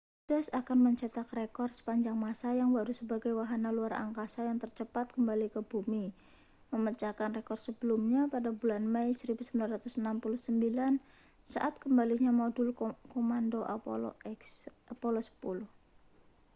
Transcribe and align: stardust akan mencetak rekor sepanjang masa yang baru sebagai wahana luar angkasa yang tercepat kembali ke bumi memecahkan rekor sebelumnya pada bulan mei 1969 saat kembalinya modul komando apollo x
stardust 0.25 0.49
akan 0.61 0.79
mencetak 0.87 1.27
rekor 1.39 1.69
sepanjang 1.77 2.17
masa 2.25 2.49
yang 2.59 2.69
baru 2.77 2.89
sebagai 2.99 3.31
wahana 3.39 3.69
luar 3.77 3.93
angkasa 4.05 4.41
yang 4.49 4.57
tercepat 4.63 5.05
kembali 5.15 5.47
ke 5.53 5.59
bumi 5.71 6.05
memecahkan 6.73 7.31
rekor 7.37 7.53
sebelumnya 7.65 8.21
pada 8.33 8.49
bulan 8.59 8.81
mei 8.93 9.09
1969 9.13 10.41
saat 11.53 11.73
kembalinya 11.83 12.31
modul 12.39 12.69
komando 13.13 13.59
apollo 13.75 14.11
x 14.39 14.65